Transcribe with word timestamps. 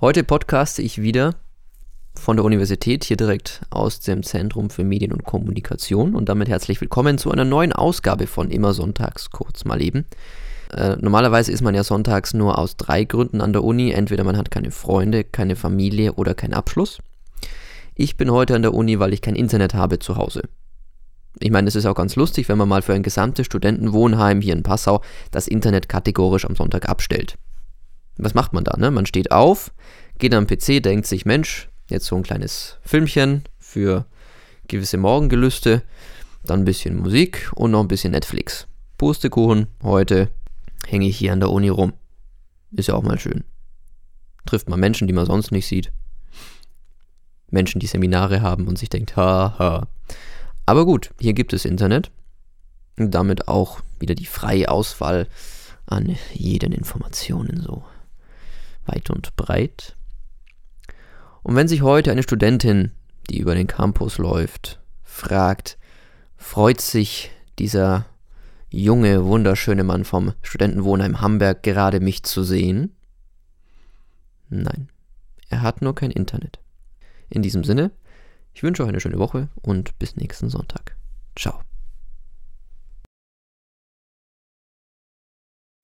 Heute 0.00 0.24
podcaste 0.24 0.82
ich 0.82 1.00
wieder 1.00 1.36
von 2.14 2.36
der 2.36 2.44
Universität 2.44 3.04
hier 3.04 3.16
direkt 3.16 3.62
aus 3.70 4.00
dem 4.00 4.22
Zentrum 4.22 4.68
für 4.68 4.84
Medien 4.84 5.12
und 5.12 5.24
Kommunikation 5.24 6.14
und 6.14 6.28
damit 6.28 6.50
herzlich 6.50 6.80
willkommen 6.82 7.16
zu 7.16 7.30
einer 7.30 7.46
neuen 7.46 7.72
Ausgabe 7.72 8.26
von 8.26 8.50
Immer 8.50 8.74
Sonntags 8.74 9.30
kurz 9.30 9.64
mal 9.64 9.80
eben. 9.80 10.04
Äh, 10.70 10.96
normalerweise 11.00 11.50
ist 11.50 11.62
man 11.62 11.74
ja 11.74 11.82
sonntags 11.82 12.34
nur 12.34 12.58
aus 12.58 12.76
drei 12.76 13.04
Gründen 13.04 13.40
an 13.40 13.54
der 13.54 13.64
Uni. 13.64 13.92
Entweder 13.92 14.24
man 14.24 14.36
hat 14.36 14.50
keine 14.50 14.70
Freunde, 14.70 15.24
keine 15.24 15.56
Familie 15.56 16.12
oder 16.12 16.34
keinen 16.34 16.54
Abschluss. 16.54 16.98
Ich 17.94 18.18
bin 18.18 18.30
heute 18.30 18.54
an 18.54 18.62
der 18.62 18.74
Uni, 18.74 18.98
weil 18.98 19.14
ich 19.14 19.22
kein 19.22 19.34
Internet 19.34 19.72
habe 19.72 19.98
zu 19.98 20.16
Hause. 20.16 20.42
Ich 21.40 21.50
meine, 21.50 21.68
es 21.68 21.74
ist 21.74 21.86
auch 21.86 21.94
ganz 21.94 22.16
lustig, 22.16 22.48
wenn 22.48 22.58
man 22.58 22.68
mal 22.68 22.82
für 22.82 22.94
ein 22.94 23.02
gesamtes 23.02 23.46
Studentenwohnheim 23.46 24.40
hier 24.40 24.52
in 24.52 24.62
Passau 24.62 25.02
das 25.30 25.48
Internet 25.48 25.88
kategorisch 25.88 26.44
am 26.44 26.56
Sonntag 26.56 26.88
abstellt. 26.88 27.36
Was 28.16 28.34
macht 28.34 28.52
man 28.52 28.64
da? 28.64 28.76
Ne? 28.76 28.90
Man 28.90 29.06
steht 29.06 29.32
auf, 29.32 29.72
geht 30.18 30.34
am 30.34 30.46
PC, 30.46 30.82
denkt 30.82 31.06
sich, 31.06 31.24
Mensch, 31.24 31.68
jetzt 31.88 32.06
so 32.06 32.16
ein 32.16 32.22
kleines 32.22 32.78
Filmchen 32.82 33.44
für 33.58 34.06
gewisse 34.68 34.98
Morgengelüste, 34.98 35.82
dann 36.44 36.60
ein 36.60 36.64
bisschen 36.64 36.96
Musik 36.96 37.50
und 37.54 37.70
noch 37.70 37.80
ein 37.80 37.88
bisschen 37.88 38.12
Netflix. 38.12 38.66
Pustekuchen, 38.98 39.66
heute 39.82 40.28
hänge 40.86 41.06
ich 41.06 41.16
hier 41.16 41.32
an 41.32 41.40
der 41.40 41.50
Uni 41.50 41.68
rum. 41.68 41.92
Ist 42.72 42.88
ja 42.88 42.94
auch 42.94 43.02
mal 43.02 43.18
schön. 43.18 43.44
Trifft 44.46 44.68
man 44.68 44.80
Menschen, 44.80 45.06
die 45.06 45.12
man 45.12 45.26
sonst 45.26 45.52
nicht 45.52 45.66
sieht. 45.66 45.92
Menschen, 47.50 47.80
die 47.80 47.86
Seminare 47.86 48.40
haben 48.40 48.66
und 48.66 48.78
sich 48.78 48.88
denkt, 48.88 49.16
haha. 49.16 49.86
Aber 50.72 50.86
gut, 50.86 51.10
hier 51.20 51.34
gibt 51.34 51.52
es 51.52 51.66
Internet. 51.66 52.10
Und 52.98 53.10
damit 53.10 53.46
auch 53.46 53.82
wieder 53.98 54.14
die 54.14 54.24
freie 54.24 54.70
Auswahl 54.70 55.28
an 55.84 56.16
jeden 56.32 56.72
Informationen 56.72 57.60
so 57.60 57.84
weit 58.86 59.10
und 59.10 59.36
breit. 59.36 59.96
Und 61.42 61.56
wenn 61.56 61.68
sich 61.68 61.82
heute 61.82 62.10
eine 62.10 62.22
Studentin, 62.22 62.92
die 63.28 63.38
über 63.38 63.54
den 63.54 63.66
Campus 63.66 64.16
läuft, 64.16 64.80
fragt, 65.02 65.76
freut 66.38 66.80
sich 66.80 67.30
dieser 67.58 68.06
junge, 68.70 69.26
wunderschöne 69.26 69.84
Mann 69.84 70.06
vom 70.06 70.32
Studentenwohnheim 70.40 71.20
Hamburg 71.20 71.62
gerade 71.62 72.00
mich 72.00 72.22
zu 72.22 72.44
sehen? 72.44 72.96
Nein, 74.48 74.88
er 75.50 75.60
hat 75.60 75.82
nur 75.82 75.94
kein 75.94 76.10
Internet. 76.10 76.60
In 77.28 77.42
diesem 77.42 77.62
Sinne, 77.62 77.90
ich 78.54 78.62
wünsche 78.62 78.82
euch 78.82 78.88
eine 78.88 79.00
schöne 79.00 79.18
Woche 79.18 79.48
und 79.62 79.98
bis 79.98 80.16
nächsten 80.16 80.48
Sonntag. 80.48 80.96
Ciao. 81.36 81.60